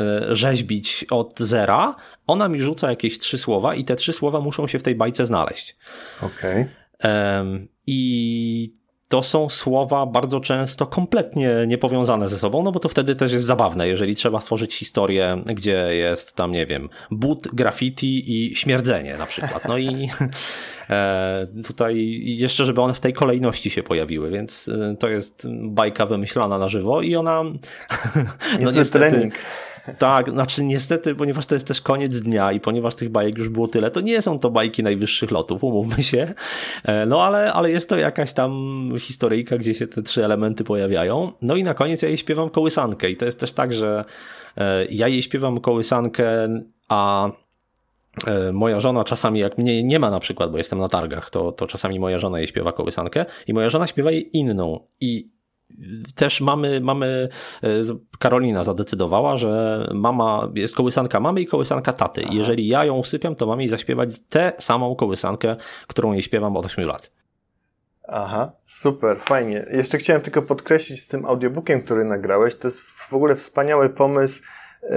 [0.00, 4.66] e, rzeźbić od zera, ona mi rzuca jakieś trzy słowa i te trzy słowa muszą
[4.66, 5.76] się w tej bajce znaleźć.
[6.22, 6.66] Okej.
[6.98, 7.68] Okay.
[7.86, 8.72] I
[9.08, 13.44] to są słowa bardzo często kompletnie niepowiązane ze sobą, no bo to wtedy też jest
[13.44, 19.26] zabawne, jeżeli trzeba stworzyć historię, gdzie jest tam, nie wiem, but, graffiti i śmierdzenie na
[19.26, 19.68] przykład.
[19.68, 20.08] No i
[20.90, 26.06] e, tutaj jeszcze, żeby one w tej kolejności się pojawiły, więc e, to jest bajka
[26.06, 27.42] wymyślana na żywo i ona
[28.60, 29.10] no niestety...
[29.10, 29.34] Trening.
[29.98, 33.68] Tak, znaczy niestety, ponieważ to jest też koniec dnia i ponieważ tych bajek już było
[33.68, 36.34] tyle, to nie są to bajki najwyższych lotów, umówmy się.
[36.84, 38.52] E, no ale, ale jest to jakaś tam
[38.98, 41.32] historyjka, gdzie się te trzy elementy pojawiają.
[41.42, 44.04] No i na koniec ja jej śpiewam kołysankę i to jest też tak, że
[44.56, 46.26] e, ja jej śpiewam kołysankę,
[46.88, 47.30] a
[48.26, 51.52] e, moja żona czasami, jak mnie nie ma na przykład, bo jestem na targach, to,
[51.52, 54.86] to czasami moja żona jej śpiewa kołysankę i moja żona śpiewa jej inną.
[55.00, 55.33] I
[56.14, 57.28] też mamy, mamy,
[57.62, 57.68] e,
[58.18, 62.22] Karolina zadecydowała, że mama, jest kołysanka mamy i kołysanka taty.
[62.24, 62.34] Aha.
[62.34, 66.66] Jeżeli ja ją usypiam, to mam jej zaśpiewać tę samą kołysankę, którą jej śpiewam od
[66.66, 67.10] 8 lat.
[68.08, 69.66] Aha, super, fajnie.
[69.70, 74.42] Jeszcze chciałem tylko podkreślić z tym audiobookiem, który nagrałeś, to jest w ogóle wspaniały pomysł,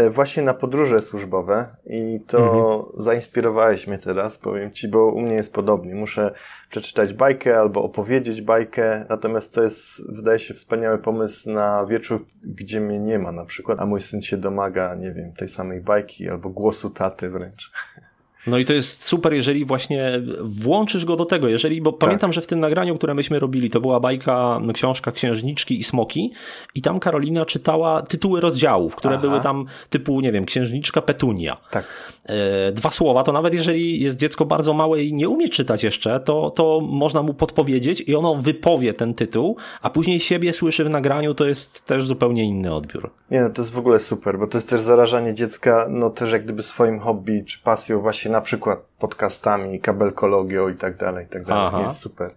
[0.10, 3.04] właśnie na podróże służbowe i to mhm.
[3.04, 5.95] zainspirowałeś mnie teraz, powiem Ci, bo u mnie jest podobnie.
[5.95, 6.32] Muszę
[6.69, 12.80] przeczytać bajkę albo opowiedzieć bajkę, natomiast to jest, wydaje się, wspaniały pomysł na wieczór, gdzie
[12.80, 16.30] mnie nie ma na przykład, a mój syn się domaga, nie wiem, tej samej bajki
[16.30, 17.71] albo głosu taty wręcz.
[18.48, 22.00] No i to jest super, jeżeli właśnie włączysz go do tego, jeżeli, bo tak.
[22.00, 26.32] pamiętam, że w tym nagraniu, które myśmy robili, to była bajka, książka Księżniczki i Smoki
[26.76, 29.22] i tam Karolina czytała tytuły rozdziałów, które Aha.
[29.22, 31.58] były tam typu, nie wiem, Księżniczka Petunia.
[31.72, 31.86] Tak.
[32.26, 36.20] E, dwa słowa, to nawet jeżeli jest dziecko bardzo małe i nie umie czytać jeszcze,
[36.20, 40.90] to, to można mu podpowiedzieć i ono wypowie ten tytuł, a później siebie słyszy w
[40.90, 43.10] nagraniu, to jest też zupełnie inny odbiór.
[43.32, 46.32] Nie, no to jest w ogóle super, bo to jest też zarażanie dziecka, no też
[46.32, 51.30] jak gdyby swoim hobby czy pasją właśnie na przykład podcastami, kabelkologią i tak dalej, i
[51.30, 51.86] tak dalej.
[51.86, 52.32] Nie, super.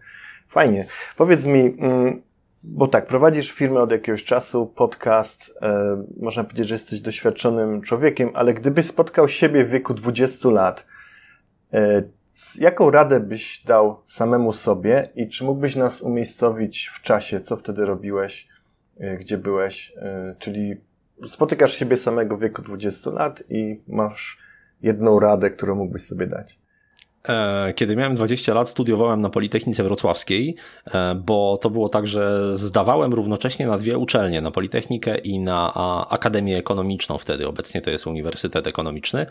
[0.48, 0.86] Fajnie.
[1.16, 2.22] Powiedz mi, mm,
[2.62, 8.30] bo tak, prowadzisz firmę od jakiegoś czasu, podcast, e, można powiedzieć, że jesteś doświadczonym człowiekiem,
[8.34, 10.86] ale gdybyś spotkał siebie w wieku 20 lat,
[11.72, 12.02] e,
[12.58, 17.86] jaką radę byś dał samemu sobie i czy mógłbyś nas umiejscowić w czasie, co wtedy
[17.86, 18.48] robiłeś,
[19.00, 19.92] e, gdzie byłeś,
[20.38, 20.76] czyli
[21.28, 24.49] spotykasz siebie samego w wieku 20 lat i masz
[24.83, 26.59] jedną radę, którą mógłbyś sobie dać?
[27.29, 32.57] E, kiedy miałem 20 lat, studiowałem na Politechnice Wrocławskiej, e, bo to było tak, że
[32.57, 35.75] zdawałem równocześnie na dwie uczelnie, na Politechnikę i na
[36.11, 39.27] Akademię Ekonomiczną wtedy, obecnie to jest Uniwersytet Ekonomiczny.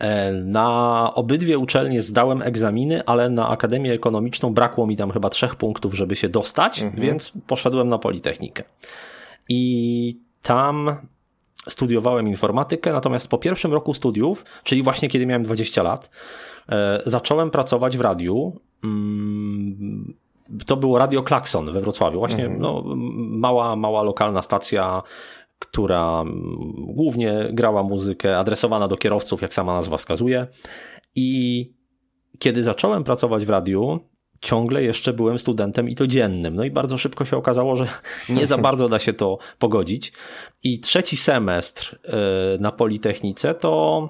[0.00, 5.54] E, na obydwie uczelnie zdałem egzaminy, ale na Akademię Ekonomiczną brakło mi tam chyba trzech
[5.54, 7.02] punktów, żeby się dostać, mhm.
[7.02, 8.62] więc poszedłem na Politechnikę.
[9.48, 10.96] I tam
[11.68, 16.10] studiowałem informatykę, natomiast po pierwszym roku studiów, czyli właśnie kiedy miałem 20 lat,
[16.68, 18.60] e, zacząłem pracować w radiu.
[18.84, 20.14] Mm,
[20.66, 22.60] to było Radio Klakson we Wrocławiu, właśnie mhm.
[22.60, 22.82] no,
[23.16, 25.02] mała, mała lokalna stacja,
[25.58, 26.24] która
[26.78, 30.46] głównie grała muzykę adresowana do kierowców, jak sama nazwa wskazuje.
[31.14, 31.64] I
[32.38, 34.00] kiedy zacząłem pracować w radiu,
[34.46, 36.56] ciągle jeszcze byłem studentem i to dziennym.
[36.56, 37.86] No i bardzo szybko się okazało, że
[38.28, 40.12] nie za bardzo da się to pogodzić.
[40.62, 41.98] I trzeci semestr
[42.56, 44.08] y, na Politechnice to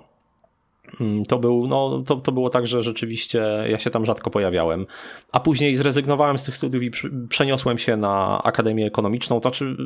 [1.29, 4.87] to, był, no, to, to było tak, że rzeczywiście ja się tam rzadko pojawiałem.
[5.33, 6.91] A później zrezygnowałem z tych studiów i
[7.29, 9.41] przeniosłem się na Akademię Ekonomiczną.
[9.41, 9.77] Znaczy,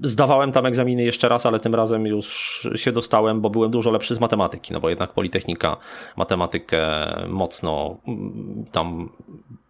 [0.00, 4.14] zdawałem tam egzaminy jeszcze raz, ale tym razem już się dostałem, bo byłem dużo lepszy
[4.14, 5.76] z matematyki, no bo jednak Politechnika
[6.16, 6.82] matematykę
[7.28, 9.08] mocno mm, tam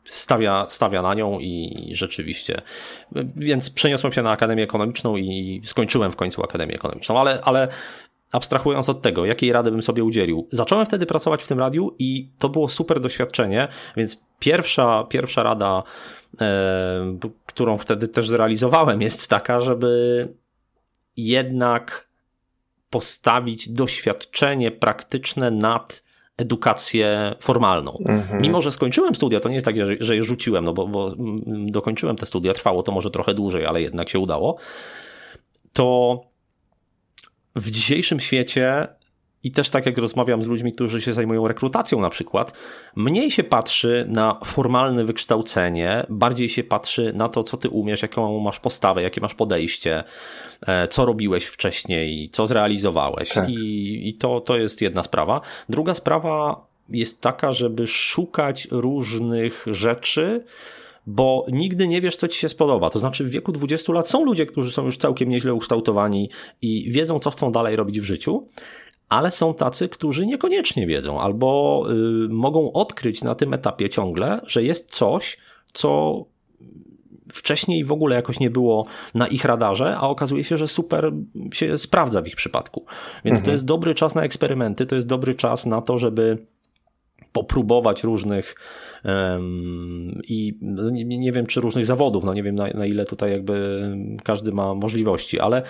[0.04, 2.62] stawia, stawia na nią i rzeczywiście.
[3.37, 7.68] Więc przeniosłem się na Akademię Ekonomiczną i skończyłem w końcu Akademię Ekonomiczną, ale, ale
[8.32, 10.48] abstrahując od tego, jakiej rady bym sobie udzielił.
[10.52, 15.82] Zacząłem wtedy pracować w tym radiu i to było super doświadczenie, więc pierwsza, pierwsza rada,
[16.40, 20.28] e, którą wtedy też zrealizowałem, jest taka, żeby
[21.16, 22.08] jednak
[22.90, 26.02] postawić doświadczenie praktyczne nad
[26.37, 27.98] edukację formalną.
[28.06, 28.42] Mhm.
[28.42, 31.12] Mimo, że skończyłem studia, to nie jest tak, że, że je rzuciłem, no bo, bo
[31.66, 34.56] dokończyłem te studia, trwało to może trochę dłużej, ale jednak się udało,
[35.72, 36.20] to
[37.56, 38.88] w dzisiejszym świecie
[39.44, 42.52] i też tak jak rozmawiam z ludźmi, którzy się zajmują rekrutacją na przykład,
[42.96, 48.40] mniej się patrzy na formalne wykształcenie, bardziej się patrzy na to, co ty umiesz, jaką
[48.40, 50.04] masz postawę, jakie masz podejście,
[50.66, 53.28] e, co robiłeś wcześniej, co zrealizowałeś.
[53.28, 53.48] Tak.
[53.48, 55.40] I, i to, to jest jedna sprawa.
[55.68, 60.44] Druga sprawa jest taka, żeby szukać różnych rzeczy,
[61.06, 62.90] bo nigdy nie wiesz, co ci się spodoba.
[62.90, 66.30] To znaczy, w wieku 20 lat są ludzie, którzy są już całkiem nieźle ukształtowani
[66.62, 68.46] i wiedzą, co chcą dalej robić w życiu,
[69.08, 71.82] ale są tacy, którzy niekoniecznie wiedzą albo
[72.24, 75.38] y, mogą odkryć na tym etapie ciągle, że jest coś,
[75.72, 76.24] co
[77.32, 81.12] wcześniej w ogóle jakoś nie było na ich radarze, a okazuje się, że super
[81.52, 82.84] się sprawdza w ich przypadku.
[83.24, 83.44] Więc mhm.
[83.44, 86.46] to jest dobry czas na eksperymenty, to jest dobry czas na to, żeby
[87.32, 88.54] popróbować różnych
[90.28, 93.30] i no, nie, nie, wiem, czy różnych zawodów, no nie wiem na, na ile tutaj
[93.30, 93.80] jakby
[94.24, 95.62] każdy ma możliwości, ale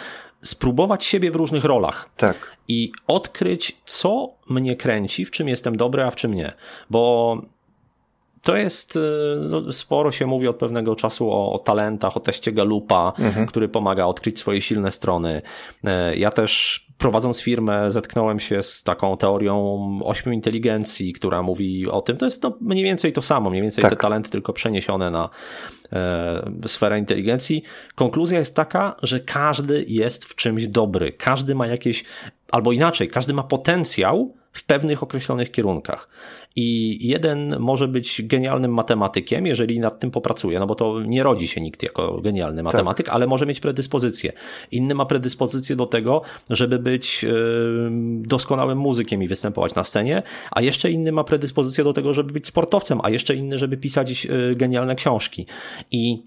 [0.43, 2.09] spróbować siebie w różnych rolach.
[2.17, 2.57] Tak.
[2.69, 6.53] I odkryć, co mnie kręci, w czym jestem dobry, a w czym nie.
[6.91, 7.43] Bo
[8.45, 9.01] to jest, y,
[9.41, 13.47] no, sporo się mówi od pewnego czasu o, o talentach, o teście Galupa, mhm.
[13.47, 15.43] który pomaga odkryć swoje silne strony.
[15.85, 22.01] E, ja też prowadząc firmę zetknąłem się z taką teorią ośmiu inteligencji, która mówi o
[22.01, 23.91] tym, to jest to mniej więcej to samo, mniej więcej tak.
[23.91, 25.29] te talenty tylko przeniesione na
[25.93, 27.63] e, sferę inteligencji.
[27.95, 32.05] Konkluzja jest taka, że każdy jest w czymś dobry, każdy ma jakieś,
[32.51, 36.09] albo inaczej, każdy ma potencjał w pewnych określonych kierunkach.
[36.57, 41.49] I jeden może być genialnym matematykiem, jeżeli nad tym popracuje, no bo to nie rodzi
[41.49, 42.65] się nikt jako genialny tak.
[42.65, 43.15] matematyk, tak.
[43.15, 44.33] ale może mieć predyspozycję.
[44.71, 47.25] Inny ma predyspozycję do tego, żeby być
[48.23, 52.47] doskonałym muzykiem i występować na scenie, a jeszcze inny ma predyspozycję do tego, żeby być
[52.47, 55.47] sportowcem, a jeszcze inny, żeby pisać yy, genialne książki.
[55.91, 56.23] I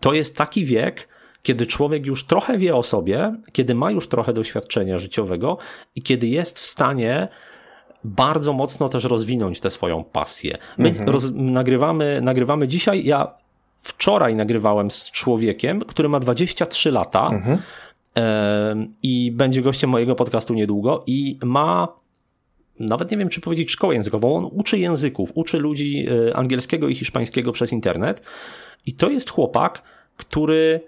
[0.00, 1.08] to jest taki wiek,
[1.42, 5.58] kiedy człowiek już trochę wie o sobie, kiedy ma już trochę doświadczenia życiowego
[5.94, 7.28] i kiedy jest w stanie
[8.04, 10.58] bardzo mocno też rozwinąć tę swoją pasję.
[10.78, 11.08] My mhm.
[11.10, 13.34] roz, nagrywamy, nagrywamy dzisiaj, ja
[13.78, 17.58] wczoraj nagrywałem z człowiekiem, który ma 23 lata mhm.
[19.02, 21.88] i będzie gościem mojego podcastu niedługo i ma
[22.80, 26.94] nawet nie wiem, czy powiedzieć szkołę językową, on uczy języków, uczy ludzi e, angielskiego i
[26.94, 28.22] hiszpańskiego przez internet
[28.86, 29.82] i to jest chłopak,
[30.16, 30.80] który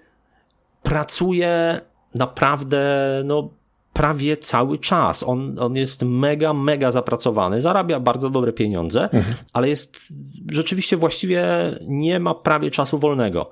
[0.83, 1.81] pracuje
[2.15, 2.81] naprawdę,
[3.25, 3.49] no,
[3.97, 5.23] prawie cały czas.
[5.23, 9.35] On, on jest mega, mega zapracowany, zarabia bardzo dobre pieniądze, mhm.
[9.53, 10.13] ale jest
[10.51, 11.47] rzeczywiście właściwie
[11.81, 13.49] nie ma prawie czasu wolnego.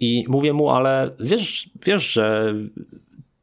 [0.00, 2.54] I mówię mu, ale wiesz, wiesz, że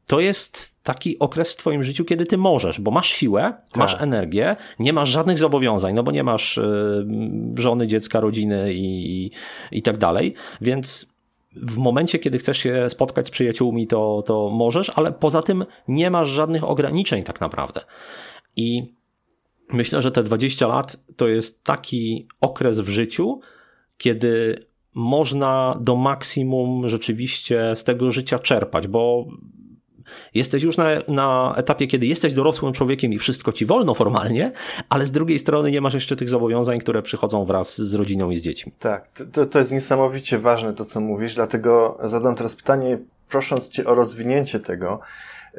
[0.06, 3.76] to jest taki okres w twoim życiu, kiedy ty możesz, bo masz siłę, tak.
[3.76, 6.60] masz energię, nie masz żadnych zobowiązań, no bo nie masz
[7.56, 9.30] żony, dziecka, rodziny i, i,
[9.72, 11.11] i tak dalej, więc
[11.56, 16.10] w momencie, kiedy chcesz się spotkać z przyjaciółmi, to, to możesz, ale poza tym nie
[16.10, 17.80] masz żadnych ograniczeń tak naprawdę.
[18.56, 18.94] I
[19.72, 23.40] myślę, że te 20 lat to jest taki okres w życiu,
[23.96, 24.58] kiedy
[24.94, 29.26] można do maksimum rzeczywiście z tego życia czerpać, bo
[30.34, 34.52] Jesteś już na, na etapie, kiedy jesteś dorosłym człowiekiem i wszystko ci wolno formalnie,
[34.88, 38.36] ale z drugiej strony nie masz jeszcze tych zobowiązań, które przychodzą wraz z rodziną i
[38.36, 38.72] z dziećmi.
[38.78, 43.86] Tak, to, to jest niesamowicie ważne to, co mówisz, dlatego zadam teraz pytanie, prosząc Cię
[43.86, 45.00] o rozwinięcie tego.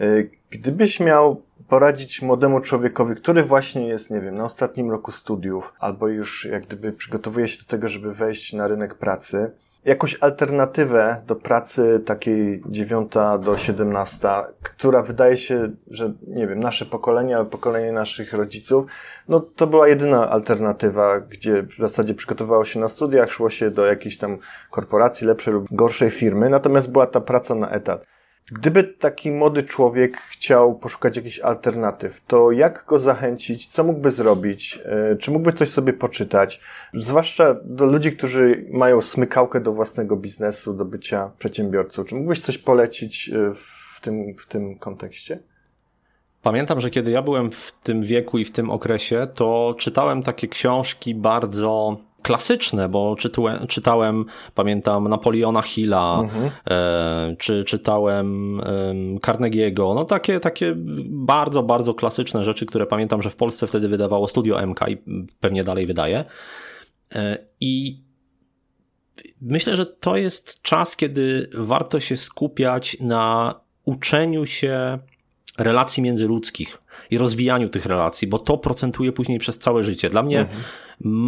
[0.02, 5.74] Y, gdybyś miał poradzić młodemu człowiekowi, który właśnie jest, nie wiem, na ostatnim roku studiów,
[5.80, 9.52] albo już jak gdyby przygotowuje się do tego, żeby wejść na rynek pracy,
[9.86, 14.30] jakąś alternatywę do pracy takiej 9 do 17,
[14.64, 18.86] która wydaje się, że nie wiem, nasze pokolenie, ale pokolenie naszych rodziców,
[19.28, 23.86] no to była jedyna alternatywa, gdzie w zasadzie przygotowywało się na studiach, szło się do
[23.86, 24.38] jakiejś tam
[24.72, 28.13] korporacji, lepszej lub gorszej firmy, natomiast była ta praca na etat.
[28.52, 33.68] Gdyby taki młody człowiek chciał poszukać jakichś alternatyw, to jak go zachęcić?
[33.68, 34.80] Co mógłby zrobić?
[34.86, 36.62] E, czy mógłby coś sobie poczytać?
[36.94, 42.04] Zwłaszcza do ludzi, którzy mają smykałkę do własnego biznesu, do bycia przedsiębiorcą.
[42.04, 43.54] Czy mógłbyś coś polecić e,
[43.96, 45.40] w tym, w tym kontekście?
[46.42, 50.48] Pamiętam, że kiedy ja byłem w tym wieku i w tym okresie, to czytałem takie
[50.48, 56.52] książki bardzo klasyczne, bo czytałem, czytałem pamiętam, Napoleona Hilla, mhm.
[56.70, 58.64] e, czy czytałem e,
[59.20, 60.74] Carnegie'ego, no takie, takie
[61.10, 64.98] bardzo, bardzo klasyczne rzeczy, które pamiętam, że w Polsce wtedy wydawało Studio MK i
[65.40, 66.26] pewnie dalej wydaje.
[67.16, 68.04] E, I
[69.42, 73.56] myślę, że to jest czas, kiedy warto się skupiać na
[73.86, 75.00] uczeniu się
[75.58, 76.80] relacji międzyludzkich
[77.12, 80.10] i rozwijaniu tych relacji, bo to procentuje później przez całe życie.
[80.10, 80.64] Dla mnie mhm.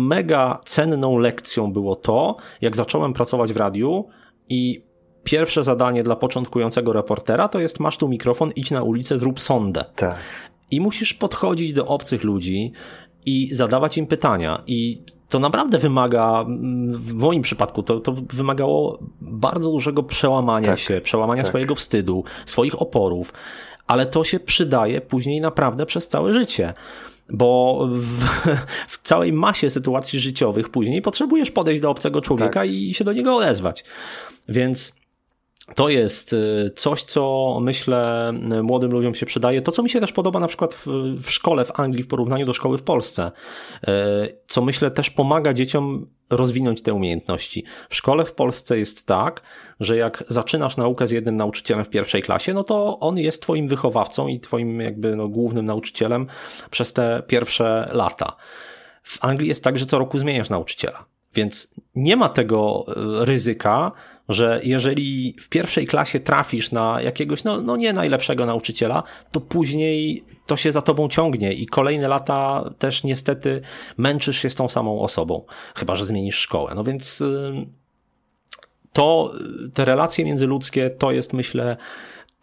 [0.08, 4.08] mega cenną lekcją było to, jak zacząłem pracować w radiu
[4.50, 4.86] i
[5.24, 9.86] pierwsze zadanie dla początkującego reportera to jest masz tu mikrofon, idź na ulicę, zrób sondę.
[9.96, 10.16] Tak.
[10.72, 12.72] I musisz podchodzić do obcych ludzi
[13.26, 14.62] i zadawać im pytania.
[14.68, 16.46] I to naprawdę wymaga,
[16.90, 21.50] w moim przypadku, to, to wymagało bardzo dużego przełamania tak, się, przełamania tak.
[21.50, 23.34] swojego wstydu, swoich oporów,
[23.88, 26.74] ale to się przydaje później naprawdę przez całe życie.
[27.30, 28.24] Bo w,
[28.94, 32.70] w całej masie sytuacji życiowych później potrzebujesz podejść do obcego człowieka tak.
[32.70, 33.84] i się do niego odezwać.
[34.50, 34.96] Więc
[35.76, 39.62] to jest y, coś, co myślę y, młodym ludziom się przydaje.
[39.62, 40.88] To, co mi się też podoba na przykład w,
[41.24, 43.32] w szkole w Anglii w porównaniu do szkoły w Polsce,
[43.84, 43.88] y,
[44.48, 47.64] co myślę też pomaga dzieciom rozwinąć te umiejętności.
[47.90, 49.42] W szkole w Polsce jest tak,
[49.80, 53.68] że jak zaczynasz naukę z jednym nauczycielem w pierwszej klasie, no to on jest twoim
[53.68, 56.28] wychowawcą i twoim jakby no, głównym nauczycielem
[56.72, 58.36] przez te pierwsze lata.
[59.04, 61.06] W Anglii jest tak, że co roku zmieniasz nauczyciela.
[61.34, 62.86] Więc nie ma tego
[63.20, 63.92] ryzyka,
[64.30, 70.24] że jeżeli w pierwszej klasie trafisz na jakiegoś, no, no nie najlepszego nauczyciela, to później
[70.46, 73.62] to się za tobą ciągnie i kolejne lata też niestety
[73.98, 76.72] męczysz się z tą samą osobą, chyba że zmienisz szkołę.
[76.76, 77.24] No więc
[78.94, 79.32] to,
[79.74, 81.78] te relacje międzyludzkie to jest myślę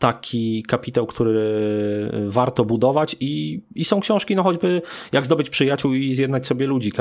[0.03, 6.15] taki kapitał, który warto budować i, i są książki, no choćby jak zdobyć przyjaciół i
[6.15, 6.93] zjednać sobie ludzi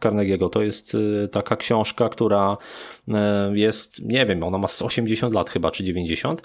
[0.00, 0.50] Carnegie'ego.
[0.50, 2.56] To jest y, taka książka, która
[3.08, 3.12] y,
[3.58, 6.42] jest, nie wiem, ona ma 80 lat chyba, czy 90,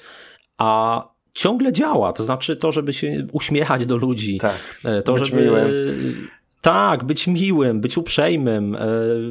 [0.57, 2.13] a ciągle działa.
[2.13, 4.37] To znaczy to, żeby się uśmiechać do ludzi.
[4.37, 5.41] Tak, y, to, żeby...
[5.41, 6.27] Miłym.
[6.61, 8.77] Tak, być miłym, być uprzejmym.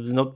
[0.05, 0.35] No,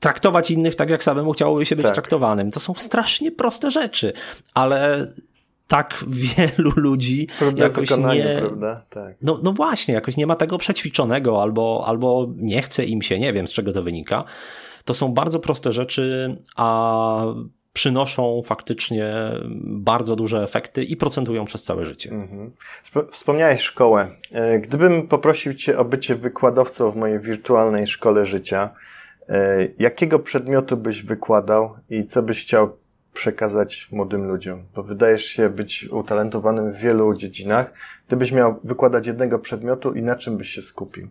[0.00, 1.94] traktować innych tak, jak samemu chciałoby się być tak.
[1.94, 2.50] traktowanym.
[2.50, 4.12] To są strasznie proste rzeczy,
[4.54, 5.08] ale
[5.68, 8.36] tak wielu ludzi Trudne jakoś nie...
[8.38, 8.82] prawda?
[8.90, 9.16] Tak.
[9.22, 13.32] No, no właśnie, jakoś nie ma tego przećwiczonego albo, albo nie chce im się, nie
[13.32, 14.24] wiem z czego to wynika.
[14.84, 17.24] To są bardzo proste rzeczy, a
[17.72, 19.14] przynoszą faktycznie
[19.64, 22.10] bardzo duże efekty i procentują przez całe życie.
[22.10, 22.52] Mhm.
[23.12, 24.08] Wspomniałeś szkołę.
[24.32, 28.70] E, gdybym poprosił Cię o bycie wykładowcą w mojej wirtualnej szkole życia,
[29.28, 32.76] e, jakiego przedmiotu byś wykładał i co byś chciał
[33.18, 34.62] przekazać młodym ludziom?
[34.74, 37.72] Bo wydajesz się być utalentowanym w wielu dziedzinach.
[38.06, 41.08] Gdybyś miał wykładać jednego przedmiotu i na czym byś się skupił?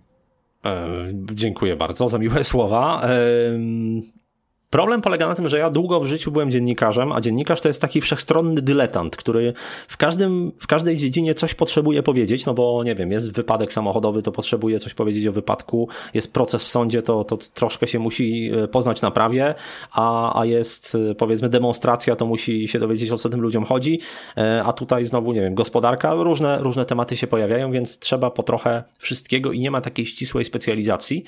[0.66, 0.88] E,
[1.34, 3.02] dziękuję bardzo za miłe słowa.
[3.04, 3.10] E,
[4.70, 7.82] Problem polega na tym, że ja długo w życiu byłem dziennikarzem, a dziennikarz to jest
[7.82, 9.54] taki wszechstronny dyletant, który
[9.88, 14.22] w, każdym, w każdej dziedzinie coś potrzebuje powiedzieć, no bo nie wiem, jest wypadek samochodowy,
[14.22, 18.52] to potrzebuje coś powiedzieć o wypadku, jest proces w sądzie, to, to troszkę się musi
[18.64, 19.56] e, poznać na prawie,
[19.92, 24.00] a, a jest e, powiedzmy demonstracja, to musi się dowiedzieć o co tym ludziom chodzi,
[24.38, 28.44] e, a tutaj znowu, nie wiem, gospodarka, różne, różne tematy się pojawiają, więc trzeba po
[28.44, 31.24] trochę wszystkiego i nie ma takiej ścisłej specjalizacji.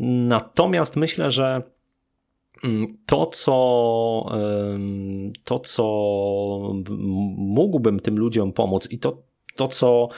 [0.00, 1.62] Natomiast myślę, że
[3.06, 4.26] to, co,
[5.44, 5.84] to, co
[7.36, 9.22] mógłbym tym ludziom pomóc i to,
[9.56, 10.08] to, co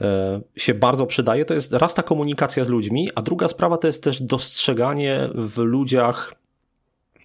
[0.00, 3.86] e, się bardzo przydaje, to jest raz ta komunikacja z ludźmi, a druga sprawa to
[3.86, 6.34] jest też dostrzeganie w ludziach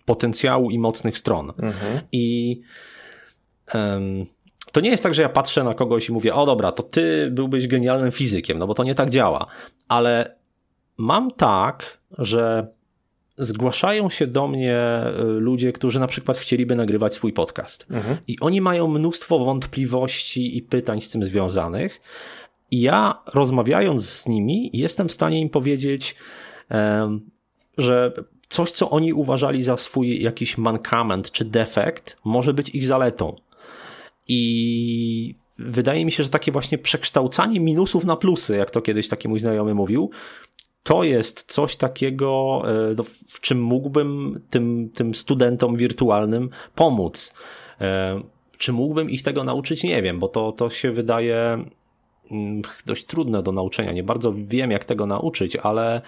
[0.05, 1.49] potencjału i mocnych stron.
[1.49, 2.01] Mhm.
[2.11, 2.61] I
[3.73, 4.25] um,
[4.71, 7.31] to nie jest tak, że ja patrzę na kogoś i mówię, o dobra, to ty
[7.31, 9.45] byłbyś genialnym fizykiem, no bo to nie tak działa.
[9.87, 10.35] Ale
[10.97, 12.67] mam tak, że
[13.41, 14.79] zgłaszają się do mnie
[15.19, 17.85] y, ludzie, którzy na przykład chcieliby nagrywać swój podcast.
[17.89, 18.17] Mhm.
[18.27, 22.01] I oni mają mnóstwo wątpliwości i pytań z tym związanych.
[22.71, 26.15] I ja rozmawiając z nimi, jestem w stanie im powiedzieć,
[27.77, 28.13] że
[28.49, 33.35] coś, co oni uważali za swój jakiś mankament czy defekt, może być ich zaletą.
[34.27, 39.27] I wydaje mi się, że takie właśnie przekształcanie minusów na plusy, jak to kiedyś taki
[39.27, 40.11] mój znajomy mówił,
[40.83, 47.33] to jest coś takiego, e, no, w czym mógłbym tym, tym studentom wirtualnym pomóc.
[47.81, 48.21] E,
[48.57, 49.83] czy mógłbym ich tego nauczyć?
[49.83, 51.65] Nie wiem, bo to, to się wydaje
[52.31, 53.91] mm, dość trudne do nauczenia.
[53.91, 56.01] Nie bardzo wiem, jak tego nauczyć, ale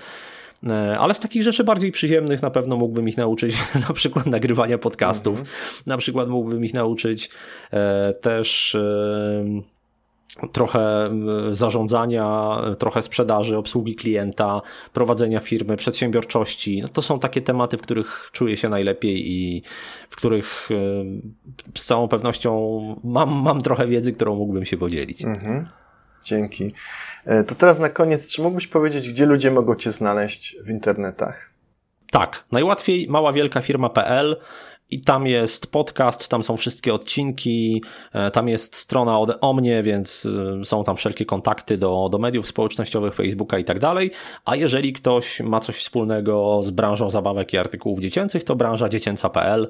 [0.68, 3.58] e, ale z takich rzeczy bardziej przyziemnych na pewno mógłbym ich nauczyć,
[3.88, 5.58] na przykład nagrywania podcastów, mhm.
[5.86, 7.30] na przykład mógłbym ich nauczyć
[8.22, 8.78] też
[10.52, 11.10] trochę
[11.52, 14.62] zarządzania, trochę sprzedaży, obsługi klienta,
[14.94, 16.82] prowadzenia firmy, przedsiębiorczości.
[16.82, 19.64] No to są takie tematy, w których czuję się najlepiej i
[20.10, 20.70] w których
[21.78, 25.26] z całą pewnością mam, mam trochę wiedzy, którą mógłbym się podzielić.
[25.26, 25.68] Mhm.
[26.24, 26.74] Dzięki.
[27.26, 31.50] E, to teraz na koniec, czy mógłbyś powiedzieć, gdzie ludzie mogą Cię znaleźć w internetach?
[32.12, 34.38] Tak, najłatwiej maławielkafirma.pl
[34.94, 39.84] i tam jest podcast, tam są wszystkie odcinki, e, tam jest strona o, o mnie,
[39.84, 40.28] więc
[40.62, 44.12] e, są tam wszelkie kontakty do, do mediów społecznościowych, Facebooka i tak dalej.
[44.46, 49.68] A jeżeli ktoś ma coś wspólnego z branżą zabawek i artykułów dziecięcych, to branża dziecięca.pl.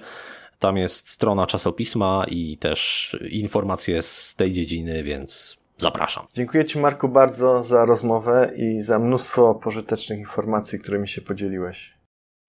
[0.59, 6.25] Tam jest strona czasopisma i też informacje z tej dziedziny, więc zapraszam.
[6.33, 11.93] Dziękuję Ci, Marku, bardzo za rozmowę i za mnóstwo pożytecznych informacji, którymi się podzieliłeś.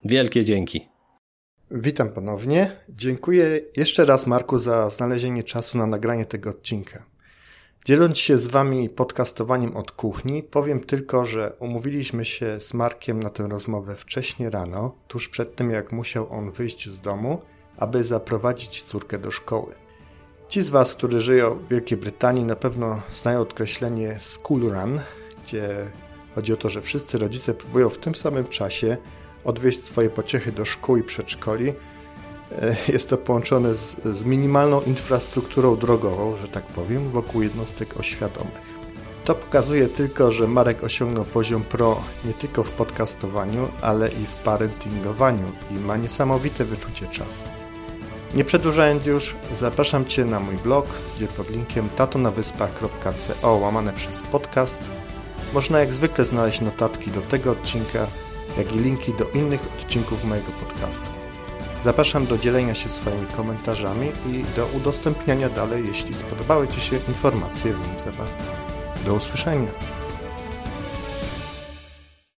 [0.05, 0.94] Wielkie dzięki.
[1.71, 2.77] Witam ponownie.
[2.89, 7.05] Dziękuję jeszcze raz Marku za znalezienie czasu na nagranie tego odcinka.
[7.85, 13.31] Dzieląc się z Wami podcastowaniem od kuchni, powiem tylko, że umówiliśmy się z Markiem na
[13.31, 17.43] tę rozmowę wcześnie rano, tuż przed tym jak musiał on wyjść z domu,
[17.77, 19.75] aby zaprowadzić córkę do szkoły.
[20.49, 25.01] Ci z Was, którzy żyją w Wielkiej Brytanii, na pewno znają określenie school run,
[25.43, 25.91] gdzie
[26.35, 28.97] chodzi o to, że wszyscy rodzice próbują w tym samym czasie
[29.45, 31.69] odwieźć swoje pociechy do szkół i przedszkoli.
[32.53, 38.75] E, jest to połączone z, z minimalną infrastrukturą drogową, że tak powiem, wokół jednostek oświadomych.
[39.25, 44.35] To pokazuje tylko, że Marek osiągnął poziom pro nie tylko w podcastowaniu, ale i w
[44.35, 47.45] parentingowaniu i ma niesamowite wyczucie czasu.
[48.35, 50.87] Nie przedłużając już, zapraszam Cię na mój blog,
[51.17, 54.91] gdzie pod linkiem tatonawyspach.co łamane przez podcast
[55.55, 58.07] można jak zwykle znaleźć notatki do tego odcinka,
[58.59, 61.11] jak i linki do innych odcinków mojego podcastu.
[61.83, 67.73] Zapraszam do dzielenia się swoimi komentarzami i do udostępniania dalej, jeśli spodobały Ci się informacje
[67.73, 68.45] w nim zawarte.
[69.05, 69.94] Do usłyszenia.